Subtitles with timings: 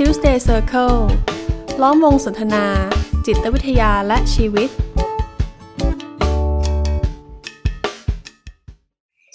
[0.00, 0.98] Tuesday Circle
[1.82, 2.64] ล้อมวงสนทนา
[3.26, 4.68] จิตวิทยาและชีวิต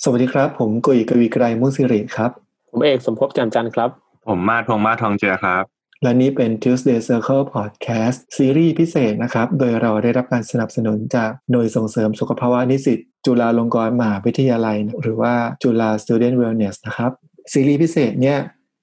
[0.04, 2.32] สวัสดีครับ ผมกุยกวีไกรมุสิริครับ
[2.72, 3.90] ผมเอกสมภพจำจันทร์ครับ
[4.28, 5.64] ผมมาทองมาทองเจือครับ
[6.04, 15.34] และนี้เป็น Tuesday Circle Podcast ซีรีส์พิเศษนะครับ โดยเราได้รับการสนับสนุนจากหน่วยส่งเสริมสุขภาวะนิสิตจุฬาลงกรณ์มหาวิทยาลัย หรือว่า
[15.64, 17.12] จุฬา Student Wellness นะครับ
[17.52, 18.40] ซีรีส์พิเศษเนี่ย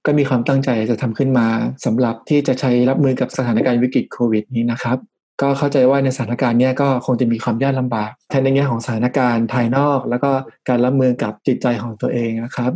[0.06, 1.46] ก็มีความตั้งใจจะทำขึ้นมา
[1.84, 4.98] สำหรับที่จะใช้รับมือกับสถานการณ์วิกฤตโควิดนี้นะครับ
[5.42, 10.30] ก็เข้าใจว่าในสถานการณ์นี้ก็คงจะมีความยากลำบากทั้งในแง่ของสถานการณ์ภายนอก แล้วก็
[10.68, 12.72] การรับมือกับจิตใจของตัวเองนะครับ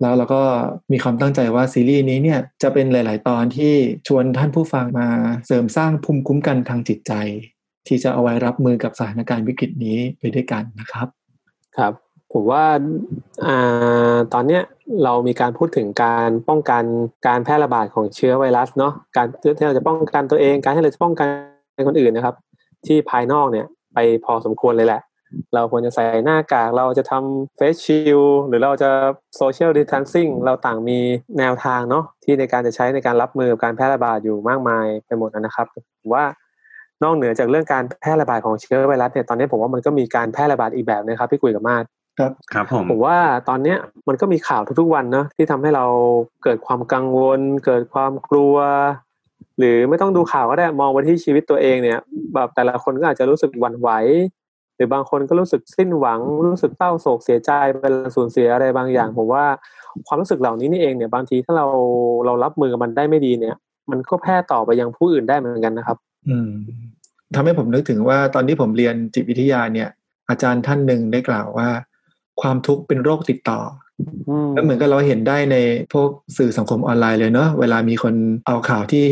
[0.00, 0.42] แล้วเราก็
[0.92, 3.74] มีความตั้งใจว่าซีรีส์นี้เนี่ยจะเป็นหลาย ๆ ตอนที่
[4.08, 5.08] ชวนท่านผู้ฟังมา
[5.46, 7.12] เสริมสร้างภูมิคุ้มกันทางจิตใจ
[7.86, 11.08] ที่จะเอาไว้รับมือกับสถานการณ์วิกฤตนี้ไปด้วยกันนะครับ
[11.76, 11.92] ครับ
[12.32, 12.64] ผมว่า
[13.44, 13.46] อ
[14.34, 14.62] ตอนเนี้ย
[15.04, 16.82] เรามีการพูดถึงการป้องกัน
[17.26, 19.26] การแพร่ระบาดของเชื้อไวรัสเนาะการ
[19.58, 21.28] ที่เราจะป้องกันตัวเอง การที่เราจะป้องกัน
[21.88, 22.34] คนอื่นนะครับ
[22.86, 25.00] ที่ภายนอกเนี่ยไปพอสมควรเลยแหละ
[25.54, 28.90] เราควรจะใส่หน้ากากเราจะทำเฟสชิลหรือเราจะ
[29.36, 30.98] โซเชียลดิสทันซิ่งเราต่างมี
[31.38, 35.76] แนวทางเนาะที่ในการจะใช้ในการรับมือกับการแพร่ระบาดอยู่มากมายไปหมดนะครับผ
[36.08, 36.24] มว่า
[37.02, 41.84] นอกเหนือจากเรื่องการแพร่ระบาดของเชื้อไวรัสเนี่ยตอนนี้ผมว่ามันก็มีการแพร่ระบาดอีกแบบนะครับพี่กุยกับมาศ
[42.20, 43.18] ครับครับผมผมว่า
[43.48, 45.84] ตอนเนี้ยมันก็มีข่าวทุกๆวันเนาะที่ทำให้เรา
[46.44, 48.56] เกิดความกังวล เกิดความกลัว
[49.58, 51.98] หรือไม่ต้องดูข่าวก็ได้มองไปที่ชีวิตตัวเองเนี่ย
[52.34, 53.90] แบบแต่ละคนก็อาจจะรู้สึกหวั่นไหว
[54.76, 57.50] หรือบางคนก็รู้สึกสิ้นหวัง รู้สึกเศร้าโศกเสียใจ
[57.82, 59.44] เวลาสูญเสียอะไรบางอย่างผมว่า
[60.06, 61.66] ความรู้สึกเหล่านี้นี่เองเนี่ยบางทีถ้าเรา
[62.26, 63.56] เรารับมือกับมันได้ไม่ดีเนี่ย
[63.90, 65.96] มันก็แพร่ต่อไปยังผู้อื่นได้เหมือนกันนะครับ
[66.28, 66.50] อืม
[67.34, 69.88] ทำให้ผมนึกถึงว่าตอนที่ผมเรียนจิตวิทยาเนี่ย
[70.28, 71.68] อาจารย์ท่านหนึ่งได้กล่าวว่า
[72.42, 73.60] ความทุกข์เป็นโรคติดต่อ
[74.28, 75.56] อืมแล้วเหมือนกับเราเห็นได้ใน
[75.92, 78.14] พวกสื่อสังคมออนไลน์เลยเนาะเวลามีคน
[78.46, 79.04] เอาข่าวที่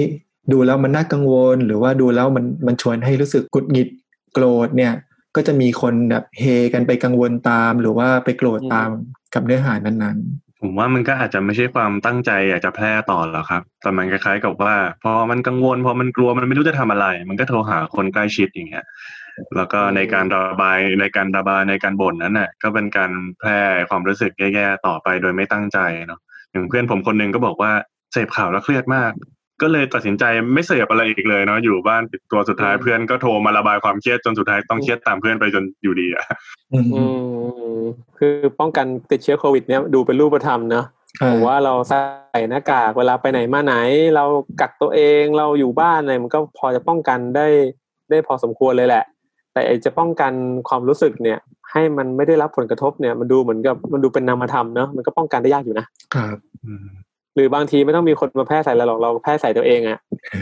[0.52, 3.88] ดูแล้วมันน่ากังวล หรือว่าดูแล้วมันมันชวนให้รู้สึกกุดหงิด
[4.34, 4.92] โกรธเนี่ย
[5.36, 6.44] ก็จะมีคนแบบเฮ
[6.74, 8.88] กันไปกังวลตาม หรือว่าไปโกรธตาม
[9.34, 10.18] กับเนื้อหานั้น
[10.62, 14.74] ผมว่ามันก็อาจจะไม่ใช่ความตั้งใจอยากจะแพร่ต่อหรอกครับ แต่มันคล้ายๆกับว่า
[15.04, 18.84] พอมันกังวล พอมันกลัวมันไม่รู้จะทำอะไร มันก็โทรหาคนใกล้ชิดอย่างเงี้ย
[19.56, 23.60] แล้วก็ในการระบายในการระบายในการบ่นนั้นน่ะก็เป็นการแพร่
[23.90, 27.72] ความรู้สึกแย่ๆต่อไปโดยไม่ตั้งใจเนาะอย่างเพื่อนผมคนหนึ่งก็บอกว่า
[28.12, 29.12] เสพข่าวแล้วเครียดมาก
[29.62, 37.02] ก็เลยตัดสินใจไม่เสพอะไรอีกเลยเนาะอยู่บ้านปิดตัวสุดท้ายเพื่อนก็โทรมาระบายความเครียดจนสุดท้ายต้องเครียดตามเพื่อนไปจนอยู่ดีอะๆอืมอื
[37.78, 37.80] ม
[38.18, 40.86] คือป้องกันติดเชื้อโควิด เนี่ยดูเป็นรูปธรรมเนาะ
[41.30, 43.74] ผมว่าเราใส่หน้ากากเวลาไปไหนมาไหน
[44.14, 44.24] เรา
[44.60, 47.46] กักตัวเองเราอยู่บ้านอะไรมันก็พอจะป้องกันได้
[48.10, 49.04] ได้พอสมควรเลยแหละ
[49.58, 50.32] แต่ไอจะป้องกัน
[50.68, 51.38] ความรู้สึกเนี่ย
[51.72, 56.36] ให้มันไม่ได้รับผลกระทบเนี่ย มันดูเหมือนกับมันดูเป็นนามธรรมเนอะมันก็ป้องกันได้ยากอยู่นะครับ
[56.66, 56.86] อืม
[57.34, 59.98] หรือบางทีไม่ต้องมีคนมาแพร่ใส่เราหรอกเราแพร่ใส่ตัวเองอะ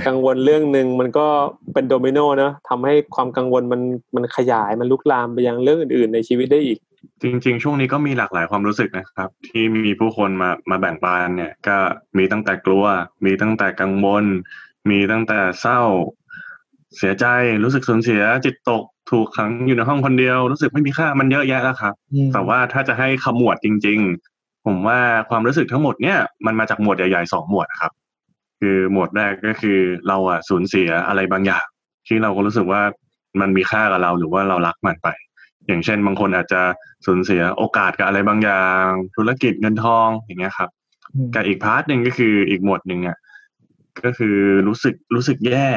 [0.06, 1.26] กังวลเรื่องหนึ่งมันก็
[1.74, 3.80] เป็นโดมิโนเนอะทำให้ความกังวลมัน
[4.14, 6.78] มันขยายมันลุกลามไปยังเรื่องอื่น ๆ ในชีวิตได้อีก
[7.22, 11.76] จริง ๆ ช่วงนี้ก็มีหลากหลายความรู้สึกนะครับ ที่มีผู้คนมามาแบ่งปันเนี่ย ก็
[12.18, 12.84] มีตั้งแต่กลัว
[13.24, 14.24] มีตั้งแต่กังวล
[14.90, 15.80] มีตั้งแต่เศร้า
[16.96, 17.26] เสียใจ
[17.62, 23.98] รู้สึกสูญเสียจิตตก ถูกขังอยู่ในห้องคนเดียว รู้สึกไม่มีค่ามันเยอะแยะแล้วครับอืมแต่ว่าถ้าจะให้ขมวดจริง
[24.32, 24.98] ๆ ผมว่า
[25.30, 27.92] ความรู้สึกทั้งหมดเนี่ยมันมาจากหมวดใหญ่ๆสองหมวดนะครับ
[28.60, 29.78] คือหมวดแรกก็คือ
[30.08, 31.64] เราอะสูญเสียอะไรบางอย่าง
[32.06, 32.82] ที่เราก็รู้สึกว่า
[33.40, 35.08] มันมีค่ากับเราหรือว่าเรารักมันไป
[35.66, 36.62] อย่างเช่น บางคนอาจจะ
[37.06, 38.84] สูญเสียโอกาสกับอะไรบางอย่าง
[39.16, 40.70] ธุรกิจเงินทองอย่างเงี้ยครับ
[41.14, 43.18] อืมกับอีกพาร์ทหนึ่งก็คืออีกหมวดหนึ่งเนี่ย
[44.04, 44.36] ก็คือ
[44.68, 45.68] รู้สึกรู้สึกแย่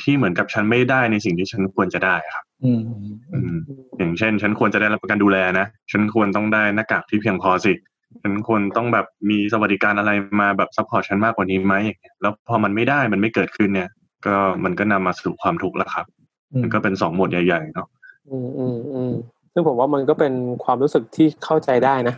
[0.00, 2.80] ที่เหมือนกับฉันไม่ได้ในสิ่งที่ฉันควรจะได้ครับอืม
[3.32, 3.54] อืม
[3.98, 7.72] อย่างเช่น ฉันควรจะได้รับการดูแลนะฉันควรต้องได้หน้ากากที่เพียงพอสิ
[8.22, 10.10] ฉันควรต้องแบบมีสวัสดิการอะไร
[10.40, 13.88] มาแบบ support ฉันมากกว่านี้ไหมอย่างเงี้ยแล้วพอมันไม่ได้มันไม่เกิดขึ้นเนี่ย
[14.26, 16.06] ก็มันก็นำมาสู่ความทุกข์แล้วครับ
[16.62, 17.88] มันก็เป็นสองหมวดใหญ่ ๆ เนาะ
[18.30, 19.12] อืมอืมอืม
[19.52, 20.32] ซึ่งผมว่ามันก็เป็น
[20.64, 22.14] ความรู้สึกที่เข้าใจได้นะ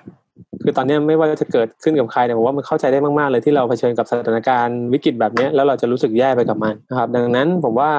[0.63, 7.91] คือตอนนี้ไม่ว่าจะเกิดขึ้นกับใครเนี่ยผมว่ามันเข้าใจได้มากๆเลยที่เราเผชิญกับสถานการณ์วิกฤตแบบนี้แล้วเราจะรู้สึกแย่ไปกับมันนะครับ ดังนั้นผมว่า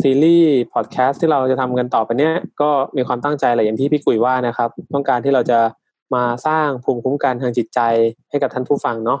[0.00, 5.58] ซีรีส์พอดแคสต์ที่เราจะทำกันต่อไปเนี้ยก็มีความตั้งใจแหละอย่างที่พี่กุยว่านะครับ ต้องการที่เราจะ
[6.14, 7.80] มาสร้างภูมิคุ้มกันทางจิตใจ
[8.30, 9.20] ให้กับท่านผู้ฟังเนาะ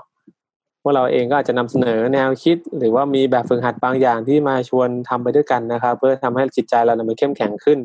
[0.84, 7.78] ว่าเราเองก็อาจจะนำเสนอแนวคิด หรือว่ามีแบบฝึกหัดบางอย่างที่มาชวนทำไปด้วยกันนะครับ เพื่อทำให้จิตใจเราเนี่ยมันเข้มแข็งขึ้น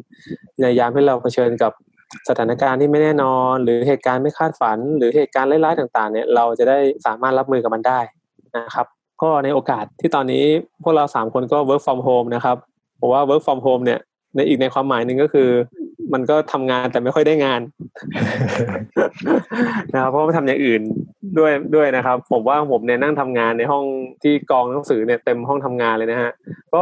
[0.61, 1.71] ในยามที่เราเผชิญกับ
[2.29, 7.99] สถานการณ์ที่ไม่แน่นอน หรือเหตุการณ์ไม่คาดฝัน หรือเหตุการณ์ร้ายๆต่าง ๆ เนี่ยเราจะได้สามารถรับมือกับมันได้
[8.57, 8.87] นะครับ
[9.21, 10.43] ก็ในโอกาสที่ตอนนี้
[10.83, 12.57] พวกเราสามคนก็ work from home นะครับ
[12.99, 13.99] ผมว่า work from home เนี่ย
[14.35, 15.49] ในอีกในความหมายหนึ่งก็คือ
[16.13, 17.61] มันก็ทำงานแต่ไม่ค่อยได้งาน
[19.93, 20.81] นะครับเพราะว่าทำอย่างอื่น
[21.39, 23.85] ด้วยด้วยนะครับ ผมว่าผมเนี่ยนั่งทำงานในห้อง
[24.23, 26.31] ที่กองหนังสือเนี่ยเต็มห้องทำงานเลยนะฮะ
[26.73, 26.81] ก็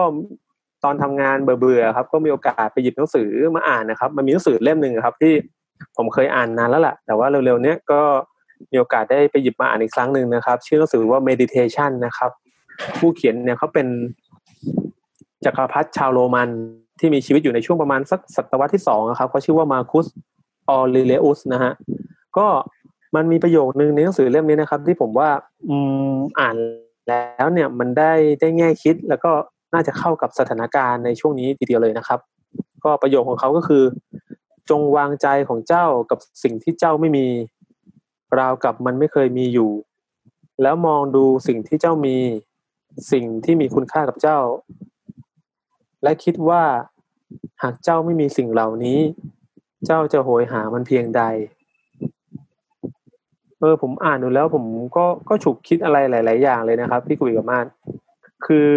[0.83, 5.33] ตอนทำงานเบื่อๆครับ ก็มีโอกาสไปหยิบหนังสือมาอ่านนะครับ มันมีหนังสือเล่มหนึ่งครับ ที่
[5.98, 8.01] ผมเคยอ่านนานแล้วแหละแต่ว่าเร็วๆเนี้ยก็
[8.72, 12.31] มีโอกาสได้ไปหยิบมาอ่านอีกครั้งหนึ่งนะครับ ชื่อหนังสือว่า meditation นะครับ
[13.00, 13.88] ผู้เขียนเนี่ยเขาเป็น
[15.45, 16.50] จักรพรรดิชาวโรมัน
[17.00, 20.06] ที่มีชีวิตอยู่ในช่วงประมาณสักศตวรรษที่สองครับเขาชื่อว่ามาคุส
[20.69, 21.74] ออริเลอุสนะฮะ
[22.38, 22.48] ก็
[23.16, 25.30] มันมีประโยคนึงในหนังสือเล่มนี้นะครับ ที่ผมว่า
[25.68, 25.75] อื
[26.12, 26.56] มอ่าน
[27.10, 29.31] แล้วเนี่ยมันได้ได้แง่คิดแล้วก็
[29.74, 32.20] น่าจะเข้ากับสถานการณ์ในช่วงนี้ทีเดียวเลยนะครับ
[32.84, 33.84] ก็ประโยคของเขาก็คือ
[34.70, 37.26] จงวางใจของเจ้ากับสิ่งที่เจ้าไม่มี
[38.40, 39.72] ราวกับมันไม่เคยมีอยู่
[40.62, 42.18] แล้วมองดูสิ่งที่เจ้ามี
[43.12, 44.40] สิ่งที่มีคุณค่ากับเจ้า
[46.04, 46.64] และคิดว่า
[47.64, 49.00] หากเจ้าไม่มีสิ่งเหล่านี้
[49.86, 51.24] เจ้าจะโหยหามันเพียงใด
[53.60, 54.66] เออผมอ่านดูแล้วผม
[54.96, 57.66] ก็ก็ฉุกคิดอะไรหลาย ๆ อย่างเลยนะครับ พี่กุยกับมาน
[58.46, 58.70] คือ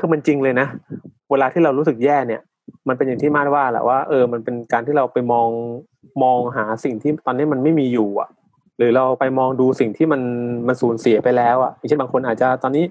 [0.00, 0.66] คือมันจริงเลยนะ
[1.30, 2.40] เวลาที่เรารู้สึกแย่เนี่ย
[2.88, 5.48] มันเป็นอย่างที่มาดว่าแหละว่าเออมันเป็นการที่เราไปมอง
[6.22, 8.28] มองหาสิ่งที่ตอนนี้มันไม่มีอยู่อะ
[8.78, 10.22] หรือเราไปมองดูสิ่งที่มัน
[10.66, 12.84] มันสูญเสียไปแล้วอะอย่างเช่นบางคนอาจจะตอนนี้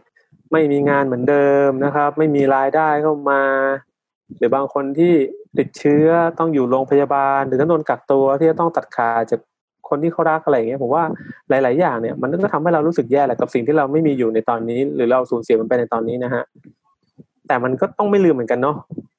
[0.51, 3.41] ไม่มีงานเหมือนเดิมนะครับ ไม่มีรายได้เข้ามา
[4.37, 5.13] หรือบางคนที่
[5.57, 6.07] ติดเชื้อ
[6.39, 9.39] ต้องอยู่โรงพยาบาล หรือต้องโดนกักตัวที่จะต้องตัดขาดจาก
[9.89, 11.03] คนที่เขารักอะไรอย่างเงี้ยผมว่า
[11.49, 16.43] หลาย ๆ อย่างเนี่ยมันก็ทำให้เรารู้สึกแย่แหละกับสิ่งที่เราไม่มีอยู่ในตอนนี้ หรือเราสูญเสียมันไปในตอนนี้นะฮะ
[17.49, 18.75] แต่มันก็ต้องไม่ลืมเหมือนกันเนาะ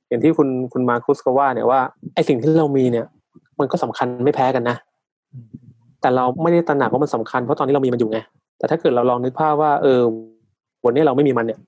[0.08, 1.80] อย่างที่คุณคุณมาคุสก็ว่าเนี่ยว่า
[2.14, 3.06] ไอสิ่งที่เรามีเนี่ย
[3.60, 4.76] มันก็สำคัญไม่แพ้กันนะ
[6.00, 8.18] แต่เราไม่ได้ตระหนักว่ามันสำคัญเพราะตอนนี้เรามีมันอยู่ไง
[8.58, 10.00] แต่ถ้าเกิดเราลองนึกภาพว่า เออ
[10.84, 11.58] วันนี้เราไม่มีมันเนี่ย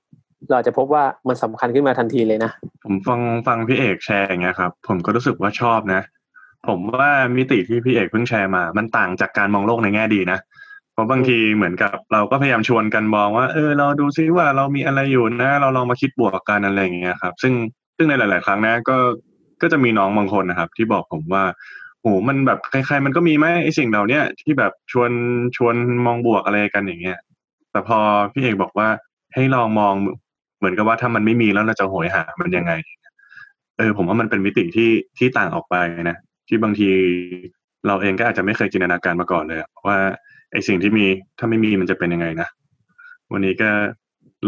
[0.51, 2.51] เราจะพบว่ามันสำคัญขึ้นมาทันทีเลยนะ
[2.83, 6.01] ผมฟังฟังพี่เอกแชร์อย่างเงี้ยครับ ผมก็รู้สึกว่าชอบนะ
[6.67, 10.39] ผมว่ามิติที่พี่เอกเพิ่งแชร์มา มันต่างจากการมองโลกในแง่ดีนะ
[10.93, 17.53] เพราะบางทีเหมือนกับเราก็พยายามชวนกันมองว่า เออเราดูซิว่าเรามีอะไรอยู่นะ เราลองมาคิดบวกกันอะไรอย่างเงี้ยครับ ซึ่ง
[17.97, 18.97] ซึ่งในหลาย ๆ ครั้งนะก็
[19.61, 21.43] ก็จะมีน้องบางคนนะครับ ที่บอกผมว่า
[22.01, 25.11] โหมันแบบใครๆมันก็มีไหมไอสิ่งเหล่าเนี้ยที่แบบชวน
[25.57, 25.75] ชวน
[26.05, 27.17] มองบวกอะไรกันอย่างเงี้ย
[27.71, 27.99] แต่พอ
[28.33, 28.87] พี่เอกบอกว่า
[29.33, 29.93] ให้ลองมอง
[30.57, 32.73] เหมือนกับว่าถ้ามันไม่มีแล้วเราจะโหยหามันยังไง
[33.77, 35.75] เออ ผมว่ามันเป็นมิติที่ที่ต่างออกไป
[36.09, 36.17] นะ
[36.47, 36.89] ที่บางที
[37.87, 39.97] เราเองก็อาจจะไม่เคยจินตนาการมาก่อนเลยว่า
[40.53, 41.05] ไอสิ่งที่มี
[41.39, 42.47] ถ้าไม่มีมันจะเป็นยังไงนะ
[43.31, 43.69] วันนี้ก็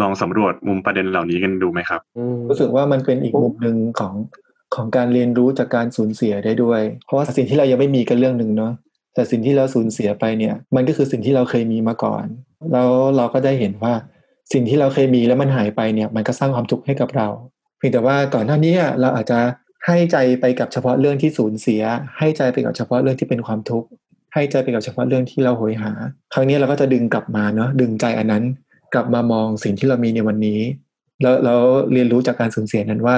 [0.02, 2.02] ลองสำรวจมุมประเด็นเหล่านี้กันดูไหมครับ
[2.50, 4.14] รู้สึกว่ามันเป็นอีกมุมหนึ่งของ
[4.76, 8.74] ของการเรียนรู้จากการสูญเสียได้ด้วย เพราะว่าสิ่งที่เรายังไม่มีกันเรื่องหนึ่งเนาะ
[9.14, 12.26] แต่สิ่งที่เราสูญเสียไปเนี่ย มันก็คือสิ่งที่เราเคยมีมาก่อน
[12.72, 13.94] แล้วเราก็ได้เห็นว่า
[14.54, 17.28] สิ่งที่เราเคยมีแล้วมันหายไปเนี่ย มันก็สร้างความทุกข์ให้กับเรา
[17.78, 19.40] เพียงแต่ว่าก่อนหน้านี้เราอาจจะ
[19.86, 21.82] ให้ใจไปกับเฉพาะเรื่องที่สูญเสีย
[22.18, 23.88] ให้ใจไปกับเฉพาะเรื่องที่เป็นความทุกข์
[24.36, 25.92] ให้ใจไปกับเฉพาะเรื่องที่เราโหยหา
[26.34, 28.44] ครั้งนี้เราก็จะดึงกลับมาเนาะดึงใจอันนั้น
[28.94, 30.60] กลับมามองสิ่งที่เรามีในวันนี้
[31.22, 31.62] แล้วแล้ว
[31.92, 33.18] เรียนรู้จากการสูญเสียนั้นว่า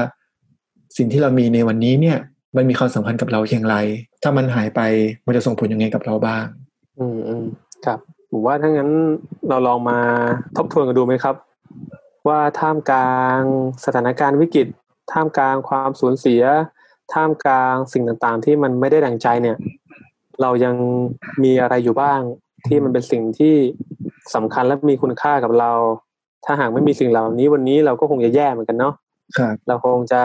[0.97, 2.17] สิ่งที่เรามีในวันนี้เนี่ย
[2.55, 3.75] มันมีความสำคัญกับเราอย่างไร
[4.23, 4.81] ถ้ามันหายไป
[5.25, 6.45] มันจะส่งผลยังไงกับเราบ้าง
[6.99, 7.45] อืมอืม
[7.85, 7.99] ครับ
[8.31, 8.89] ผมว่าถ้างั้น
[9.49, 9.99] เราลองมา
[10.57, 11.35] ทบทวนกันดูไหมครับ
[12.27, 13.39] ว่าท่ามกลาง
[13.85, 14.67] สถานการณ์วิกฤต
[15.11, 16.41] ท่ามกลางความสูญเสีย
[17.13, 19.57] ท่ามกลางสิ่งต่างๆ ที่มันไม่ได้ดังใจเนี่ย
[20.41, 20.75] เรายัง
[21.43, 22.21] มีอะไรอยู่บ้าง
[22.67, 23.55] ที่มันเป็นสิ่งที่
[24.35, 25.71] สำคัญและมีคุณค่ากับเรา
[26.45, 28.93] ถ้าหากไม่มีสิ่งเหล่านี้วันนี้เราก็คงจะแย่เหมือนกันเนาะ
[29.37, 30.21] ครับเราคงจะ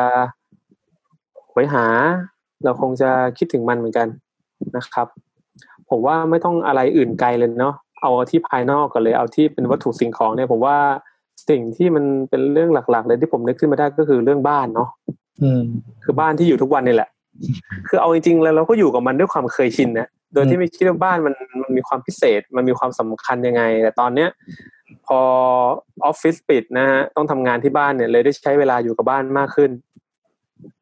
[1.52, 1.86] ไว้หา
[2.64, 4.08] เราคงจะคิดถึงมันเหมือนกัน
[4.76, 5.06] นะครับ
[5.90, 10.76] ผมว่าไม่ต้องอะไรอื่นไกลเลยเนาะเอาที่ภายนอกก่อนเลยเอาที่เป็นวัตถุสิ่งของเนี่ยผมว่า
[11.48, 14.88] สิ่งที่มันเป็นเรื่องหลัก ๆ เลยที่ผมนึกขึ้นมาได้ก็คือเรื่องบ้านเนาะ
[15.42, 15.62] อืม
[16.04, 17.10] คือบ้านที่อยู่ทุกวันนี่แหละ
[17.88, 24.28] คือเอาจริงๆแล้วเราก็อยู่กับมันด้วยความเคยชินนะโดยที่ไม่คิดว่าบ้านมันมันมีความพิเศษ มันมีความสำคัญยังไง แต่ตอนเนี้ย
[25.06, 25.20] พอ
[26.04, 29.70] ออฟฟิศปิดนะฮะต้องทำงานที่บ้านเนี่ย เลยได้ใช้เวลาอยู่กับบ้านมากขึ้น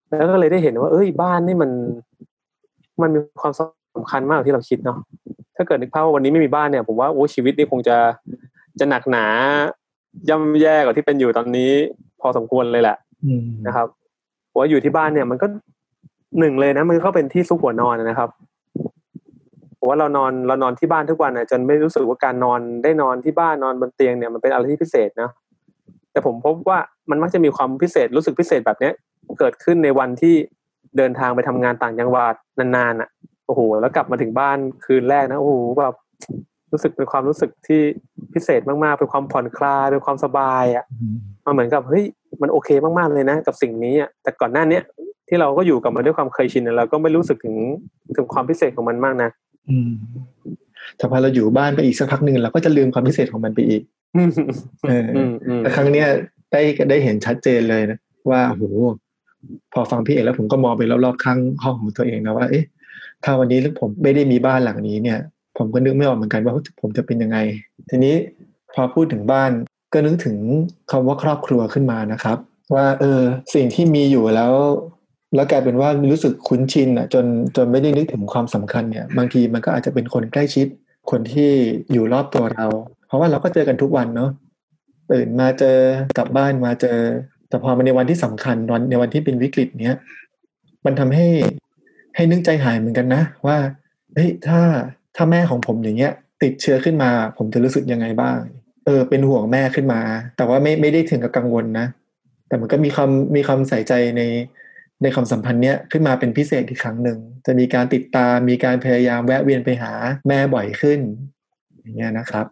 [0.09, 1.71] แล้วก็เลยได้เห็นว่า เอ้ยบ้านนี่มัน
[3.03, 4.99] มันมีความสำคัญมากกว่าที่เราคิดเนาะ
[5.57, 7.97] ถ้าเกิดนึกภาพว่าวันนี้ไม่มีบ้านเนี่ยผมว่าโอ้ชีวิตนี่คงจะ
[8.79, 9.27] จะหนักหนา
[10.29, 11.71] ย่ำแย่กว่าที่เป็นอยู่ตอนนี้
[12.21, 13.87] พอสมควรเลยแหละอืมนะครับ
[14.51, 15.47] ผมว่าอยู่ที่บ้านเนี่ย มันก็
[16.39, 18.31] หนึ่งเลยนะมันก็เป็นที่ซุกหัวนอนนะครับ
[19.79, 25.31] ผมว่าเรานอนเรานอนที่บ้านทุกวันนะจนไม่รู้สึกว่าการนอนได้นอนที่บ้านนอนบนเตียงเนี่ยมันเป็นอะไรที่พิเศษนะ
[26.13, 26.79] แต่ผมพบว่า
[27.11, 28.95] มันมักจะมีความพิเศษรู้สึกพิเศษแบบเนี้ย
[29.39, 30.35] เกิดขึ้นในวันที่
[30.97, 33.09] เดินทางไปทำงานต่างจังหวัดนานๆอะ
[33.47, 35.95] โอ้โหแล้วกลับมาถึงบ้านคืนแรกนะโอ้โหแบบ
[36.73, 37.81] รู้สึกเป็นความรู้สึกที่
[38.35, 42.05] พิเศษมากๆเป็นความผ่อนคลายเป็นความสบายอะอืมมันเหมือนกับเฮ้ย
[42.43, 42.69] มันโอเค
[42.99, 44.83] มากๆเลยนะ กับสิ่งนี้อะแต่ก่อนหน้าเนี้ย
[45.31, 47.57] ที่เราก็อยู่กับมันด้วยความเคยชินเราก็ไม่รู้สึกถึง
[48.17, 49.31] ถึงความพิเศษของมันมากนะ
[49.71, 49.93] อืม
[50.97, 53.83] แต่พอเราอยู่บ้านไปอีกสักพักหนึ่งเราก็จะลืมความพิเศษของมันไปอีก
[54.89, 56.09] เอออืมอืมแต่ครั้งเนี้ย
[56.53, 57.99] ได้ได้เห็นชัดเจนเลยนะ
[58.31, 58.63] ว่าโห
[59.73, 62.65] พอฟังพี่เอกแล้วผมก็มองไปรอบๆข้างห้องของตัวเองนะว่า เอ๊ะ
[63.25, 65.19] ถ้าวันนี้ผมไม่ได้มีบ้านหลังนี้เนี่ย
[65.59, 67.39] ผมก็นึกไม่ออกเหมือนกันว่าผมจะเป็นยังไง
[67.91, 68.15] ทีนี้
[68.75, 69.51] พอพูดถึงบ้าน
[69.93, 70.37] ก็นึกถึง
[70.91, 72.39] คำว่าครอบครัวขึ้นมานะครับ
[72.75, 73.23] ว่า เออ
[73.55, 74.53] สิ่งที่มีอยู่แล้ว
[75.35, 77.25] แล้วกลายเป็นว่ารู้สึกคุ้นชินอะจน
[77.57, 80.67] จนไม่ได้นึกถึงความสำคัญเนี่ย บางทีมันก็อาจจะเป็นคนใกล้ชิด
[81.11, 81.51] คนที่
[81.93, 82.67] อยู่รอบตัวเรา
[83.07, 84.31] เพราะว่าเราก็เจอกันทุกวันเนาะ
[85.11, 85.77] ตื่นมาเจอ
[86.19, 86.99] กลับบ้านมาเจอ
[87.49, 89.97] แต่พอมาในวันที่สำคัญวันในวันที่เป็นวิกฤตเนี้ย
[90.85, 91.27] มันทำให้
[92.17, 93.59] ให้นึกใจหายเหมือนกันนะ ว่า
[94.15, 94.61] เฮ้ยถ้า
[95.17, 98.39] ถ้าแม่ของผมอย่างเงี้ย ติดเชื้อขึ้นมา ผมจะรู้สึกยังไงบ้าง
[98.87, 100.01] เออ เป็นห่วงแม่ขึ้นมา
[100.37, 101.87] แต่ว่าไม่ไม่ได้ถึงกับกังวลนะ
[102.49, 104.23] แต่มันก็มีความมีความใส่ใจใน
[105.03, 109.93] ในความสัมพันธ์เนี้ยขึ้นมาเป็นพิเศษอีกครั้งหนึ่งจะมีการติดตามมีการพยายามแวะเวียนไปหา
[110.29, 111.01] แม่บ่อยขึ้น
[111.81, 112.47] อย่างเงี้ยนะครับ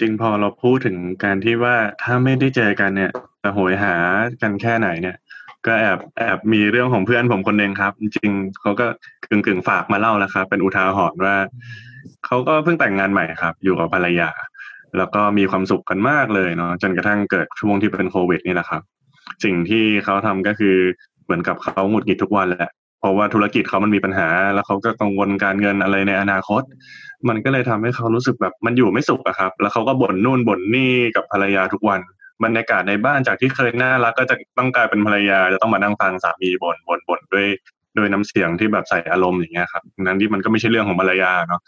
[0.00, 3.10] จริงพอเราพูดถึงการที่ว่าถ้าไม่ได้เจอกันเนี่ย
[3.42, 3.94] จะโหยหา
[4.42, 5.16] กันแค่ไหนเนี่ย
[5.66, 8.30] ก็แอบแอบมีเรื่องของเพื่อนผมคนหนึ่งครับ จริง
[8.60, 8.86] เขาก็
[9.30, 11.36] กึ่งกึ่งฝากมาเล่าแล้วครับ เป็นอุทาหรณ์ว่า
[12.26, 14.30] เขาก็เพิ่งแต่งงานใหม่ครับ อยู่กับภรรยา
[14.96, 18.82] แล้วก็มีความสุขกันมากเลยเนาะจนกระทั่งเกิดช่วงที่เป็นโควิดนี่แหละครับ
[19.44, 20.76] สิ่งที่เขาทำก็คือ
[21.30, 22.70] เหมือนกับเขาหงุดหงิดทุกวันแหละ
[23.00, 26.62] เพราะว่าธุรกิจเขามันมีปัญหา แล้วเขาก็กังวลการเงินอะไรในอนาคต
[27.28, 32.00] มันก็เลยทำให้เขารู้สึกแบบมันอยู่ไม่สุขอะครับ แล้วเขาก็บ่นนู่นบ่นนี่กับภรรยาทุกวัน
[32.44, 37.46] บรรยากาศในบ้านจากที่เคยน่ารักก็จะต้องกลายเป็นภรรยาจะต้องมานั่งฟังสามีบ่นบ่นบ่นด้วย
[37.96, 41.60] ด้วยน้ำเสียงที่แบบใส่อารมณ์อย่างเงี้ยครับนั้นที่มันก็ไม่ใช่เรื่องของภรรยาเนาะ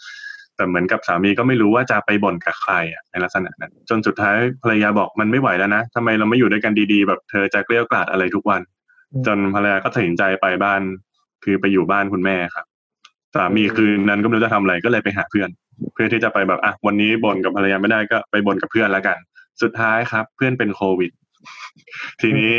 [0.56, 8.60] แต่เหมือนกับสามีก็ไม่รู้ว่าจะไปบ่นกับใครอะในลักษณะนั้นจนสุดท้ายภรรยาบอกมันไม่ไหวแล้วนะทำไมเราไม่อยู่ด้วยกันดีๆ แบบเธอจะเกลี้ยกล่อดอะไรทุกวัน
[9.26, 10.80] จนภรรยาก็ตัดสินใจไปบ้าน
[11.44, 12.66] คือไปอยู่บ้านคุณแม่ครับ
[13.34, 15.48] สามีคืนนั้นก็ไม่รู้จะทำอะไรก็เลยไปหาเพื่อน
[15.94, 19.18] เพื่อที่จะไปแบบอะวันนี้บ่นกับภรรยาไม่ได้ก็ไปบ่นกับเพื่อนแล้วกัน
[19.62, 21.10] สุดท้ายครับ เพื่อนเป็นโควิด
[22.20, 22.52] ทีนี้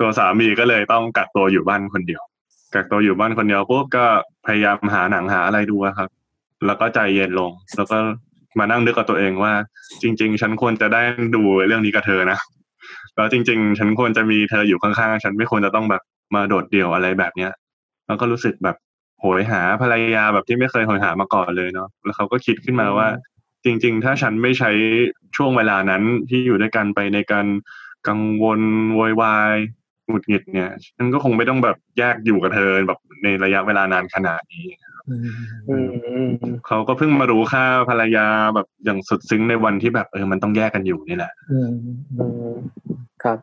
[0.00, 2.22] ตัวสามีก็เลยต้องกักตัวอยู่บ้านคนเดียว
[2.74, 4.06] กักตัวอยู่บ้านคนเดียวปุ๊บก็
[4.46, 6.08] พยายามหาหนังหาอะไรดูครับ
[6.66, 7.98] แล้วก็ใจเย็นลง แล้วก็
[8.58, 9.52] มานั่งนึกกับตัวเองว่า
[10.02, 11.02] จริง ๆ ฉันควรจะได้
[11.34, 12.38] ดูเรื่องนี้กับเธอนะ
[13.16, 16.02] แล้วจริง ๆ ฉันควรจะมีเธออยู่ข้างๆ ฉันไม่ควรจะต้องแบบ
[16.34, 17.52] มาโดดเดี่ยวอะไรแบบเนี้ย
[18.06, 18.76] แล้วก็รู้สึกแบบ
[19.20, 23.08] โหยหาภรรยาแบบที่ไม่เคยโหยหามาก่อนเลยเนาะแล้วเขาก็คิดขึ้นมาว่า
[23.64, 24.70] จริง ๆ ถ้าฉันไม่ใช้
[25.36, 27.46] ช่วงเวลานั้นที่อยู่ด้วยกันไปในการ
[28.08, 28.60] กังวล
[28.94, 29.56] โวยวาย
[30.10, 34.66] หงุดหงิดเนี่ยฉันก็คงไม่ต้องแบบแยกอยู่กับเธอแบบในระยะเวลานานขนาดนี้
[35.08, 35.22] อืม
[35.68, 35.88] อืม
[36.42, 41.72] อืมเขาก็เพิ่งมารู้ค่าภรรยาแบบอย่างสุดซึ้งในวันที่แบบเออมันต้องแยกกันอยู่นี่แหละอืม
[42.18, 42.52] อืม
[43.22, 43.38] ครับ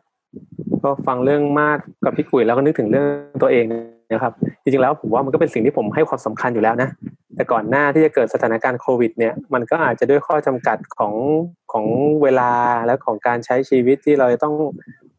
[0.82, 3.06] ก็ฟังเรื่องมากกับพี่กุยแล้วก็นึกถึงเรื่อง
[3.42, 3.64] ตัวเอง
[4.12, 4.32] นะครับ
[4.62, 6.88] จริงๆแล้วผมว่ามันก็เป็นสิ่งที่ผมให้ความสำคัญอยู่แล้วนะ
[7.36, 11.14] แต่ก่อนหน้าที่จะเกิดสถานการณ์โควิด เนี่ย มันก็อาจจะด้วยข้อจำกัดของ
[11.72, 11.86] ของ
[12.22, 12.52] เวลา
[12.86, 14.54] และของการใช้ชีวิตที่เราจะต้อง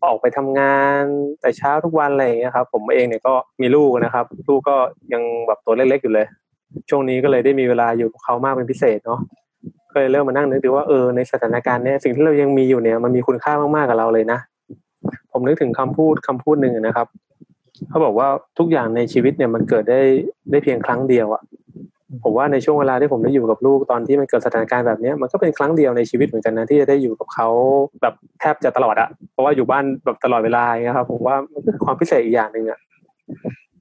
[0.05, 1.03] ออกไปทำงาน
[1.41, 4.75] แต่เช้าทุกวันอะไรอย่างเงี้ยครับ ผมเองเนี่ยก็มีลูกนะครับ ลูกก็
[5.13, 6.27] ยังแบบตัวเล็กๆอยู่เลย
[6.89, 9.19] ช่วงนี้ก็เลยได้มีเวลาอยู่กับเขามากเป็นพิเศษเนาะ
[9.91, 14.39] ก็เลยเริ่มมานั่งนึกดูว่าเออในสถานการณ์เนี้ยสิ่งที่เรายังมีอยู่เนี่ยมันมีคุณค่ามากๆกับเราเลยนะ
[15.31, 17.07] ผมนึกถึงคำพูดคำพูดหนึ่งนะครับ
[17.89, 18.27] เขาบอกว่า
[18.57, 20.01] ทุกอย่างในชีวิตเนี่ยมันเกิดได้
[20.51, 21.41] ได้เพียงครั้งเดียวอะ
[22.23, 27.47] ผมว่าในช่วงเวลาที่ผมได้อยู่กับลูกตอนที่มันเกิดสถานการณ์แบบนี้มันก็เป็นครั้งเดียวในชีวิตเหมือนกันนะที่จะได้อยู่กับเขา
[28.01, 32.79] แบบแทบจะตลอดอะเพราะว่าอยู่บ้านแบบตลอดเวลาอย่างเงี้ยครับ ผมว่ามันคือความพิเศษอีกอย่างหนึ่งอะ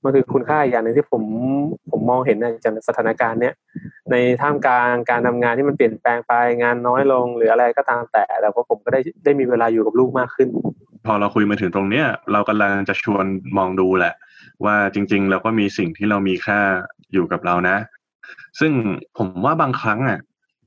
[0.04, 1.22] มันคือคุณค่าอีกอย่างหนึ่งที่ผม
[1.90, 3.54] ผมมองเห็นนจากสถานการณ์เนี้ย
[4.10, 6.32] ในท่ามกลางการทำงานที่มันเปลี่ยนแปลงไป
[6.62, 10.48] งานน้อยลงหรืออะไรก็ตามแต่แต่ว่าผมก็ได้ได้มีเวลาอยู่กับลูกมากขึ้น
[11.06, 13.26] พอเราคุยมาถึงตรงเนี้ยเรากำลังจะชวน
[13.58, 14.14] มองดูแหละ
[14.64, 16.60] ว่าจริง ๆ เราก็มีสิ่งที่เรามีค่า
[17.12, 17.76] อยู่กับเรานะ
[18.60, 18.72] ซึ่ง
[19.18, 20.20] ผมว่าบางครั้งอะ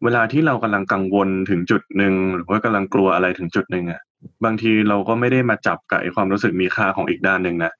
[0.04, 4.02] เวลาที่เรากำลังกังวลถึงจุดหนึ่งหรือว่ากำลังกลัวอะไรถึงจุดหนึ่งอะ
[4.46, 7.72] บางทีเราก็ไม่ได้มาจับกับไอ้ความรู้สึกมีค่าของอีกด้านหนึ่งนะ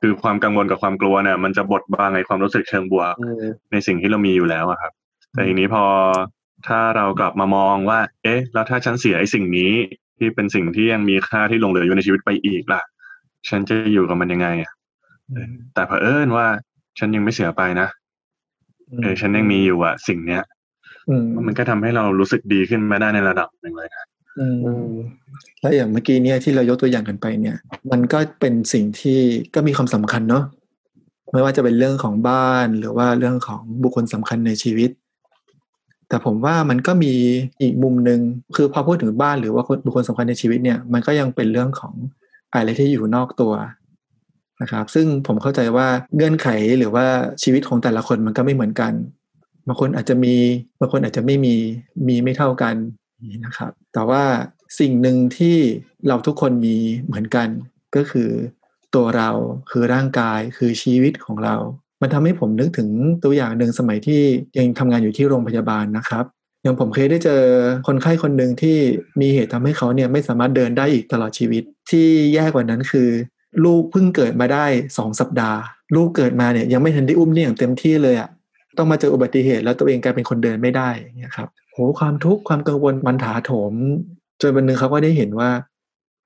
[0.00, 4.92] คือความกังวลกับความกลัวเนี่ยมันจะบดบังไอ้ความรู้สึกเชิงบวกอืมในสิ่งที่เรามีอยู่แล้วอะครับ
[5.32, 5.84] แต่ทีนี้พอ
[6.68, 9.72] ถ้าเรากลับมามองว่า เอ๊ะ แล้วถ้าฉันเสียไอ้สิ่งนี้
[10.18, 12.82] ที่เป็นสิ่งที่ยังมีค่าที่หลงเหลืออยู่ในชีวิตไปอีกล่ะ
[13.48, 14.72] ฉันจะอยู่กับมันยังไงอะ
[15.74, 16.46] แต่เผอิญว่า
[16.98, 17.88] ฉันยังไม่เสียไปนะ
[19.02, 20.42] เออฉันยังมีอยู่อะสิ่งเนี้ย
[21.08, 24.04] อืมมันก็ทำให้เรารู้สึกดีขึ้นมาได้ในระดับหนึ่งเลยนะ
[24.38, 24.90] อืมอืม
[25.60, 27.56] แล้วอย่างเมื่อกี้เนี่ยที่เรายกตัวอย่างกันไปเนี่ย
[27.92, 29.18] มันก็เป็นสิ่งที่
[29.54, 30.44] ก็มีความสำคัญเนาะ
[31.32, 34.90] ไม่ว่าจะเป็นเรื่องของบ้านหรือว่าเรื่องของบุคคลสำคัญในชีวิต
[36.08, 37.12] แต่ผมว่ามันก็มี
[37.62, 38.20] อีกมุมหนึ่ง
[38.56, 41.94] คือพอพูดถึงบ้านหรือว่าคนบุคคลสำคัญในชีวิตเนี่ย มันก็ยังเป็นเรื่องของ
[42.52, 43.52] อะไรที่อยู่นอกตัว
[44.62, 47.06] นะครับซึ่งผมเข้าใจว่าเงื่อนไขหรือว่า
[47.42, 48.92] ชีวิตของแต่ละคนมันก็ไม่เหมือนกัน
[49.66, 50.34] บางคนอาจจะมี
[50.80, 51.54] บางคนอาจจะไม่มี
[52.08, 52.76] มีไม่เท่ากัน
[53.44, 54.24] นะครับ แต่ว่า
[54.80, 55.56] สิ่งหนึ่งที่
[56.08, 57.48] เราทุกคนมีเหมือนกัน
[57.96, 58.30] ก็คือ
[58.94, 59.30] ตัวเรา
[59.70, 61.56] คือร่างกายคือชีวิตของเรา
[62.02, 62.88] มันทำให้ผมนึกถึง
[63.24, 64.22] ตัวอย่างหนึ่งสมัยที่
[64.58, 66.24] ยังทำงานอยู่ที่โรงพยาบาลนะครับ
[66.62, 67.42] อย่างผมเคยได้เจอ
[67.86, 68.78] คนไข้คนหนึ่งที่
[69.20, 73.08] มีเหตุทำให้เขาเนี่ยไม่สามารถเดินได้อีกตลอดชีวิต ที่แย่กว่านั้นคือ
[73.64, 74.64] ลูกเพิ่งเกิดมาได้
[74.98, 75.58] สองสัปดาห์
[75.96, 78.28] ลูกเกิดมาเนี่ยยังไม่ทันได้อุ้มเนี่ยอย่างเต็มที่เลยอะ
[78.78, 83.72] ต้องมาเจออุบัติเหตุ แล้วตัวเองกลายเป็นคนเดินไม่ได้เนี่ยครับโหความทุกข์ความกังวลมันถาโถม
[84.40, 85.50] จนวันหนึ่งเขาก็ได้เห็นว่า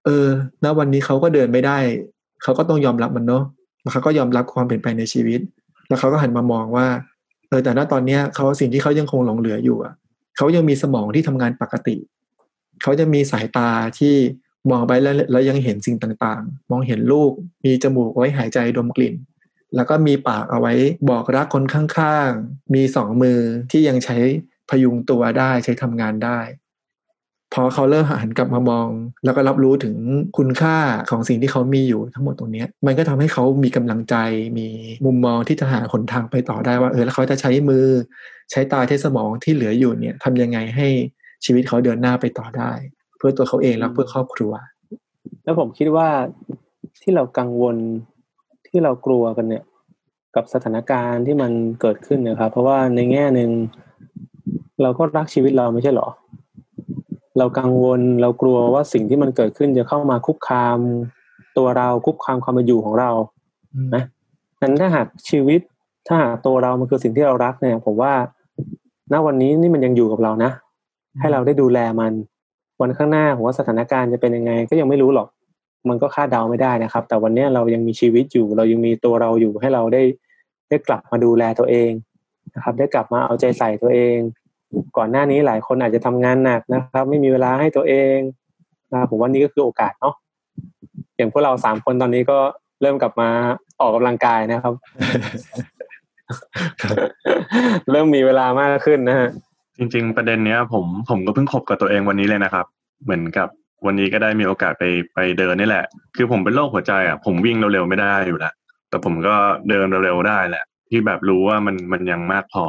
[0.04, 0.26] เออ
[0.64, 1.78] ณวันนี้เขาก็เดินไม่ได้
[2.42, 3.44] เขาก็ต้องยอมรับมันเนาะ
[3.82, 5.40] แล้วเขาก็ยอมรับความเปลี่ยนแปลงในชีวิต
[5.88, 6.87] แล้วเขาก็หันมามองว่า
[7.49, 9.94] เออแต่ณตอนเนี้ยเขาสิ่งที่เขายังคงหลงเหลืออยู่อะ
[10.37, 11.97] เขายังมีสมองที่ทำงานปกติ
[12.82, 14.14] เขาจะมีสายตาที่
[14.70, 17.32] มองไปแล้วแล้วยังเห็นสิ่งต่างๆ มองเห็นลูก
[17.64, 19.14] มีจมูกไว้หายใจดมกลิ่น
[19.75, 20.75] แล้วก็มีปากเอาไว้
[21.10, 23.38] บอกรักคนข้างๆ มีสองมือ
[23.70, 24.16] ที่ยังใช้
[24.70, 26.40] พยุงตัวได้ใช้ทำงานได้
[27.54, 28.88] พอเขาเริ่มหันกลับมามอง
[29.25, 29.94] แล้วก็รับรู้ถึง
[30.38, 30.76] คุณค่า
[31.10, 34.16] ของสิ่งที่เขามีอยู่ทั้งหมดตรงนี้มันก็ทำให้เขามีกำลังใจ
[34.58, 34.68] มี
[35.04, 37.87] มุมมองที่จะหาหนทางไปต่อได้ว่าเออแล้วเขาจะใช้มือ
[38.50, 40.88] ใช้ตาใช้สมองที่เหลืออยู่เนี่ยทำยังไงให้
[41.44, 42.72] ชีวิตเขาเดินหน้าไปต่อได้
[43.18, 44.52] เพื่อตัวเขาเองและเพื่อครอบครัว
[45.44, 46.08] แล้วผมคิดว่า
[47.02, 47.76] ที่เรากังวล
[48.68, 49.64] ที่เรากลัวกันเนี่ย
[50.37, 53.50] กับสถานการณ์ที่มันเกิดขึ้นนะครับ เพราะว่าในแง่หนึ่ง
[54.82, 56.08] เราก็รักชีวิตเราไม่ใช่หรอ
[57.38, 60.78] เรากังวลเรากลัวว่าสิ่งที่มันเกิดขึ้นจะเข้ามาคุกคาม
[61.56, 63.10] ตัวเราคุกคามความเป็นอยู่ของเรา
[63.94, 64.04] นะ
[64.60, 65.60] นั้นถ้าหากชีวิต
[66.06, 68.12] ถ้าหากตัวเรามันคือสิ่งที่เรารักเนี่ย ผมว่า
[69.12, 70.50] ณวันนี้นี่มันยังอยู่กับเรานะ
[71.20, 72.12] ให้เราได้ดูแลมัน
[72.80, 75.28] วันข้างหน้าผมว่าสถานการณ์จะเป็นยังไง ก็ยังไม่รู้หรอก
[75.88, 80.02] มันก็คาดเดาไม่ได้นะครับ แต่วันนี้เรายังมีชีวิตอยู่ เรายังมีตัวเราอยู่ให้เราได้
[80.68, 81.90] ได้กลับมาดูแลตัวเอง
[82.54, 84.16] นะครับ ได้กลับมาเอาใจใส่ตัวเอง
[84.97, 88.18] ก่อนหน้านี้หลายคนอาจจะทำงานหนักนะครับ ไม่มีเวลาให้ตัวเอง
[88.92, 90.14] นะผมว่านี่ก็คือโอกาสเนาะ
[91.16, 92.38] อย่างพวกเราสามคนตอนนี้ก็
[92.83, 93.29] เริ่มกลับมา
[93.81, 94.74] ออกกำลังกายนะครับ
[97.90, 99.29] เริ่มมีเวลามากขึ้นนะฮะ
[99.79, 102.67] จริง ๆ ประเด็นเนี้ย ผมผมก็เพิ่งคบกับตัวเองวันนี้เลยนะครับ
[103.05, 103.49] เหมือนกับ
[103.87, 105.85] วันนี้ก็ได้มีโอกาสไปไปเดินนี่แหละ
[106.17, 108.53] คือผมเป็นโรคหัวใจอะผมวิ่งเร็วๆไม่ได้อยู่แล้ว
[108.88, 109.35] แต่ผมก็
[109.69, 112.64] เดินเร็วๆได้แหละ ที่แบบรู้ว่ามันมันยังมากพอ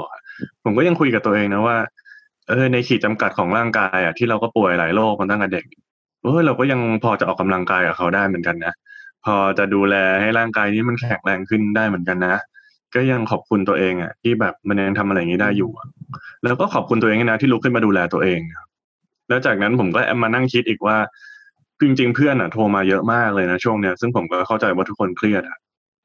[0.63, 1.78] ผมก็ยังคุยกับตัวเองนะว่า
[2.50, 5.65] เออในขีดจำกัดของร่างกายอะที่เราก็ป่วยหลายโรคมาตั้งแต่เด็ก
[6.24, 8.74] เออเราก็ยังพอจะออกกำลังกายกับเขาได้เหมือนกันนะ
[9.26, 12.36] พอจะดูแลให้ร่างกายนี้มันแข็งแรงขึ้นได้เหมือนกันนะ
[12.95, 15.71] ก็ยังขอบคุณตัวเองอะที่แบบมันยังทำอะไรอย่างนี้ได้อยู่
[16.43, 18.39] แล้วก็ขอบคุณตัวเองนะที่ลุกขึ้นมาดูแลตัวเอง
[19.30, 20.97] แล้วจากนั้นผมก็มานั่งคิดอีกว่า
[21.82, 25.58] จริงๆเพื่อนอะโทรมาเยอะมากเลยนะช่วงเนี้ยซึ่งผมก็เข้าใจว่าทุกคนเครียดอะ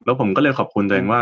[0.05, 1.21] แล้วผมก็เลยขอบคุณตัวเองว่า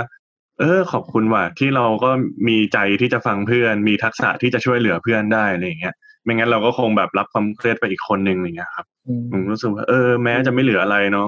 [0.60, 2.12] เออ ขอบคุณว่ะที่เราก็
[2.48, 8.86] มีใจที่จะฟังเพื่อน มีทักษะที่จะช่วยเหลือเพื่อนได้อะไรอย่างเงี้ยไม่งั้นเราก็คงแบบรับความเครียดไปอีกคนนึงอย่างเงี้ยครับ
[9.32, 11.28] ผมรู้สึกว่าเออแม้จะไม่เหลืออะไรเนาะ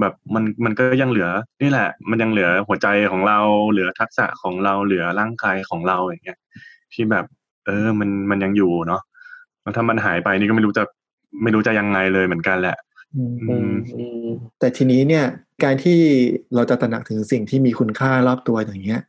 [0.00, 1.28] แบบมันมันก็ยังเหลือ
[1.62, 3.38] นี่แหละ มันยังเหลือหัวใจของเรา
[3.70, 6.38] เหลือทักษะของเราเหลือร่างกายของเราอย่างเงี้ย
[6.92, 7.24] ที่แบบ
[7.66, 9.02] เออมันมันยังอยู่เนาะ
[9.62, 10.84] แล้วถ้ามันหายไปนี่ก็ไม่รู้จะ
[11.42, 12.76] ไม่รู้จะยังไงเลยเหมือนกันแหละ
[14.58, 15.24] แต่ทีนี้เนี่ย
[15.64, 15.98] การที่
[16.54, 19.02] เราจะตระหนักถึงสิ่งที่มีคุณค่ารอบตัวอย่างเงี้ย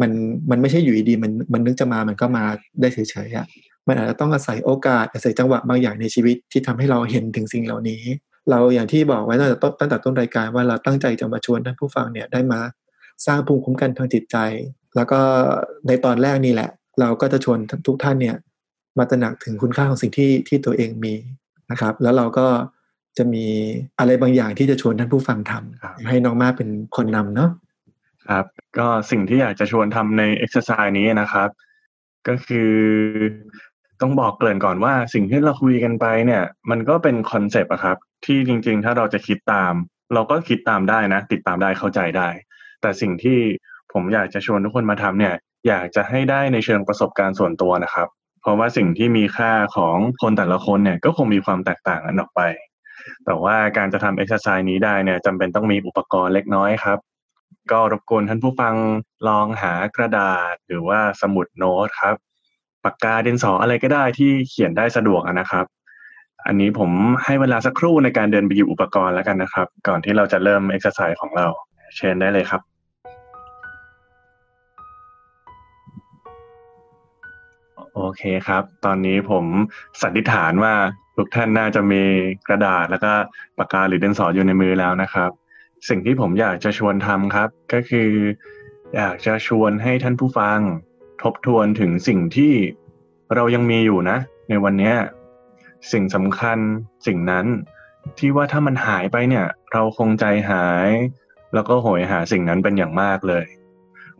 [0.00, 0.10] มัน
[0.50, 2.44] มันไม่ใช่อยู่ดีมันมันนึกจะมามันก็มา
[2.80, 3.46] ได้เฉยๆอะ
[3.88, 8.02] มันอาจจะต้องอาศัยโอกาสอาศัยจังหวะบางอย่างในชีวิตที่ทำให้เราเห็นถึงสิ่งเหล่านี้
[8.50, 12.60] เราอย่างที่บอกไว้ตั้งแต่ต้นตั้งแต่ต้นรายการว่าเราตั้งใจจะมาชวนท่านผู้ฟังเนี่ยได้มา
[13.26, 14.36] สร้างภูมิคุ้มกันทางจิตใจ
[14.96, 15.20] แล้วก็
[15.86, 18.36] ในตอนแรกนี่แหละ เราก็จะชวนทุกท่านเนี่ย
[18.98, 21.14] มาตระหนักถึงคุณค่าของสิ่งที่ที่ตัวเองมี
[21.70, 22.46] นะครับ แล้วเราก็
[23.18, 23.46] จะมี
[23.98, 27.50] อะไรบางอย่างที่จะชวนท่านผู้ฟังทำให้น้องมาเป็นคนนำเนาะ
[28.28, 28.46] ครับ
[28.78, 31.48] ก็สิ่งที่อยากจะชวนทำในเอ็กซ์ไซส์นี้นะครับ
[32.28, 32.72] ก็คือ
[34.00, 39.72] ต้องบอกเกริ่นก่อนว่าสิ่งที่เราคุยกันไปเนี่ย มันก็เป็น concept อะครับ ที่จริง ๆ ถ้าเราจะคิดตาม
[40.14, 42.28] เราก็คิดตามได้นะ ติดตามได้เข้าใจได้
[42.80, 43.38] แต่สิ่งที่
[43.92, 45.34] ผมอยากจะชวนทุกคนมาทำเนี่ย
[45.68, 48.08] อยากจะให้ได้ในเชิงประสบการณ์ส่วนตัวนะครับ
[48.40, 52.40] เพราะว่าสิ่งที่มีค่าของคนแต่ละคนเนี่ยก็คงมีความแตกต่างกันออกไป
[53.24, 56.98] แต่ว่าการจะทำเอ็กซ์ไซส์นี้ได้เนี่ยจำเป็นต้องมีอุปกรณ์เล็กน้อยครับ
[57.72, 58.74] ก็รบกวนท่านผู้ฟัง
[59.28, 62.16] ลองหากระดาษหรือว่าสมุดโน้ตครับ
[62.84, 65.66] ปากกาดินสออะไรก็ได้ที่เขียนได้สะดวกนะครับ
[66.46, 66.90] อันนี้ผม
[67.24, 71.46] ให้เวลาสักครู่ในการเดินไปหยิบอุปกรณ์แล้วกันนะครับ ก่อนที่เราจะเริ่มเอ็กซ์ไซส์ของเรา
[71.96, 72.62] เชิญได้เลยครับ
[77.94, 79.44] โอเคครับ ตอนนี้ผม
[80.02, 80.74] สันนิษฐานว่า
[81.16, 82.02] ทุกท่านน่าจะมี
[82.48, 83.12] กระดาษแล้วก็
[83.58, 85.30] ปากกาหรือดินสออยู่ในมือแล้วนะครับ
[85.88, 88.10] สิ่งที่ผมอยากจะชวนทำครับ ก็คือ
[88.96, 90.58] อยากจะชวนให้ท่านผู้ฟัง
[91.22, 92.52] ทบทวนถึงสิ่งที่
[93.34, 94.92] เรายังมีอยู่นะ ในวันนี้
[95.92, 96.58] สิ่งสำคัญ
[97.06, 97.46] สิ่งนั้น
[98.18, 100.88] ที่ว่าถ้ามันหายไปเนี่ย เราคงใจหาย
[101.54, 103.44] แล้วก็โหยหาสิ่งนั้นเป็นอย่างมากเลย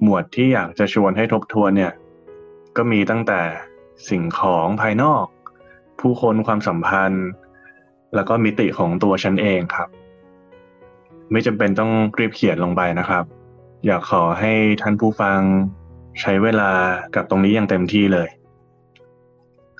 [0.02, 1.92] หมวดที่อยากจะชวนให้ทบทวนเนี่ย
[2.76, 3.40] ก็มีตั้งแต่
[4.08, 5.24] สิ่งของภายนอก
[6.00, 7.26] ผู้คนความสัมพันธ์
[8.14, 9.88] แล้วก็มิติของตัวฉันเองครับ
[11.32, 13.24] ไม่จำเป็นต้องรีบเขียนลงไปนะครับ
[13.87, 15.40] อยากขอให้ท่านผู้ฟัง
[16.20, 16.70] ใช้เวลา
[17.14, 18.28] กับตรงนี้อย่างเต็มที่เลย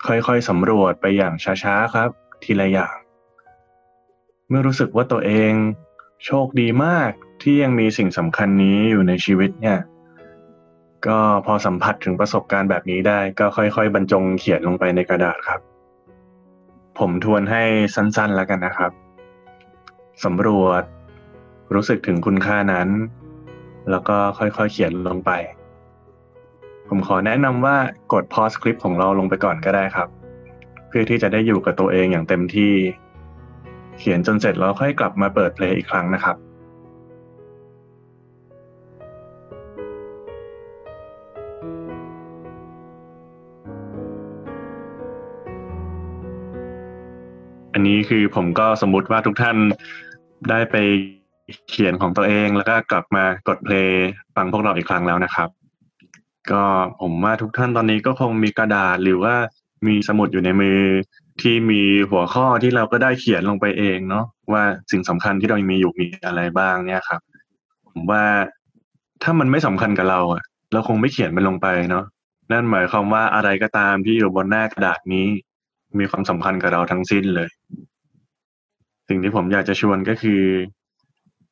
[0.07, 2.11] ค่อยๆสำรวจไปอย่างช้าๆครับ
[2.43, 2.97] ทีละอย่าง
[4.49, 5.53] เมื่อรู้สึกว่าตัวเอง
[6.25, 7.11] โชคดีมาก
[7.43, 9.79] ที่ยังมีสิ่งสำคัญนี้อยู่ในชีวิตเนี่ย
[11.07, 15.61] ก็พอสัมผัสถึงประสบการณ์แบบนี้ได้ก็ค่อยๆ บรรจงเขียนลงไปในกระดาษครับ
[16.99, 17.63] ผมทวนให้
[17.95, 18.93] สั้นๆแล้วกันนะครับ
[20.25, 20.83] สำรวจ
[21.75, 22.89] รู้สึกถึงคุณค่านั้น
[23.91, 25.31] แล้วก็ค่อยๆเขียนลงไป
[26.89, 27.77] ผมขอแนะนำว่า
[28.13, 30.09] กดพอสคลิปของเราลงไปก่อนก็ได้ครับ
[30.89, 32.73] เพื่อที่จะได้อยู่กับตัวเองอย่างเต็มที่
[33.99, 36.37] เขียนจนเสร็จแล้วค่อยกลับมาเปิดเพลงอีกครั้งนะครับ
[47.75, 49.57] อันนี้คือผมก็สมมุติว่าทุกท่าน
[50.51, 50.77] ได้ไป
[51.69, 53.95] เขียนของตัวเองแล้วก็กลับมากดเพลง
[54.37, 55.58] ฟังพวกเราอีกครั้งแล้วนะครับ
[56.51, 56.63] ก็
[57.01, 59.35] ผมว่าทุกท่านตอนนี้ก็คงมีกระดาษหรือว่า
[59.87, 60.81] มีสมุดอยู่ในมือ
[61.43, 67.21] ที่มีหัวข้อที่เราก็ได้เขียนลงไปเองเนาะว่าสิ่งสำคัญที่เรามีอยู่มีอะไรบ้างเนี่ยครับ
[67.91, 68.25] ผมว่า
[69.23, 72.05] ถ้ามันไม่สำคัญกับเราอะเราคงไม่เขียนมันลงไปเนาะ
[72.53, 75.27] นั่นหมายความว่าอะไรก็ตามที่อยู่บนหน้ากระดาษนี้
[75.99, 77.49] มีความสำคัญกับเราทั้งสิ้นเลย
[79.09, 80.43] สิ่งที่ผมอยากจะชวนก็คือ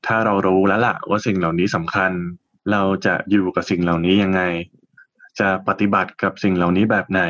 [0.06, 2.12] ถ้าเรารู้แล้วล่ะว่าสิ่งเหล่านี้สำคัญ
[2.72, 4.42] เราจะอยู่กับสิ่งเหล่านี้ยังไง
[5.40, 7.22] จะปฏิบัติกับสิ่งเหล่านี้แบบไหน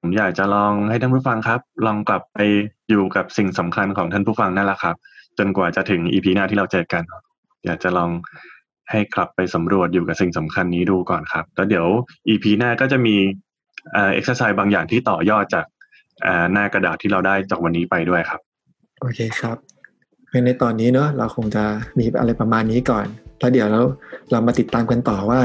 [0.00, 2.38] ผมอยากจะลองให้ท่านผู้ฟังครับ ลองกลับไป
[2.90, 4.96] อยู่กับสิ่งสำคัญของท่านผู้ฟังนั่นแหละครับ
[5.38, 7.02] จนกว่าจะถึงอีพีหน้าที่เราเจอกัน
[7.64, 8.10] อยากจะลอง
[8.90, 11.86] ให้กลับไปสำรวจอยู่กับสิ่งสำคัญนี้ดูก่อนครับ แล้วเดี๋ยว
[12.28, 13.16] EP หน้าก็จะมี
[13.92, 15.66] exercise บางอย่างที่ต่อยอดจาก
[16.52, 18.40] หน้ากระดาษที่เราได้จากวันนี้ไปด้วยครับ
[19.00, 19.56] โอเคครับ
[20.46, 21.64] ในตอนนี้เนอะเราคงจะ
[21.98, 23.06] มีอะไรประมาณนี้ก่อน
[23.40, 23.80] แล้วเดี๋ยวเรา
[24.30, 25.40] เรามาติดตามกันต่อว่า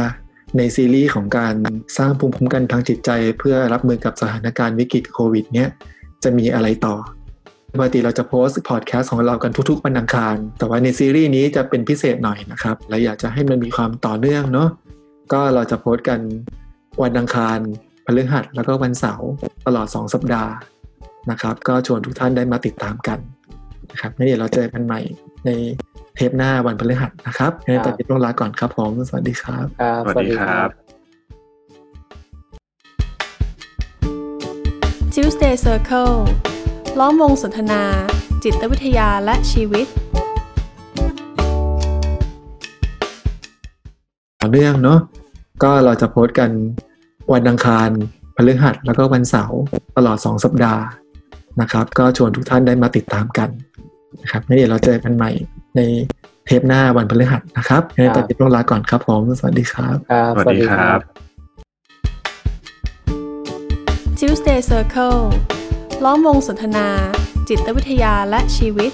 [0.58, 1.56] ในซีรีส์ของการ
[1.98, 3.10] สร้างภูมิคุ้มกันทางจิตใจ
[3.40, 5.70] เพื่อรับมือกับสถานการณ์วิกฤตโควิด เนี้ย
[6.24, 6.96] จะมีอะไรต่อ
[7.74, 14.70] ปกติเราจะโพสต์พอดแคสต์ของเรากันทุกๆวันอังคาร แต่ว่าในซีรีส์นี้จะเป็นพิเศษหน่อยนะครับ และอยากจะให้มันมีความต่อเนื่องเนาะ
[15.34, 16.20] ก็เราจะโพสต์กัน
[17.04, 17.58] วันอังคาร
[18.06, 19.30] พฤหัสแล้วก็วันเสาร์
[19.66, 20.52] ตลอด 2 สัปดาห์
[21.32, 23.20] นะครับ ก็ชวนทุกท่านได้มาติดตามกัน
[23.92, 25.00] นะครับเดี๋ยวเราเจอกันใหม่
[25.46, 25.50] ใน
[26.22, 30.70] เทปหน้าวันพฤหัสนะครับในตอนนี้ต้องลาก่อนครับผม สวัสดีครับครับ สวัสดีครับ
[35.14, 36.16] Tuesday Circle
[37.00, 37.84] ล้อมวงสนทนา
[38.44, 39.88] จิตวิทยาและชีวิต
[44.40, 45.00] ต่อเนื่องเนาะ
[45.64, 46.50] ก็เราจะโพสต์กัน
[47.34, 47.90] วันอังคาร
[48.36, 49.60] พฤหัสแล้วก็วันเสาร์
[49.98, 50.84] ตลอด 2 สัปดาห์
[51.62, 53.50] นะครับ ก็ชวนทุกท่านได้มาติดตามกัน
[54.22, 55.32] นะครับเดี๋ยวเราเจอกันใหม่
[55.76, 55.82] ใน
[56.46, 61.00] เทปหน้าวันพฤหัสนะครับในตอนนี้ต้องลาก่อนครับผม สวัสดีครับครับ สวัสดีครับ
[64.20, 65.22] Tuesday Circle
[66.04, 66.88] ล้อมวงสนทนา
[67.50, 68.92] จิตวิทยาและชีวิต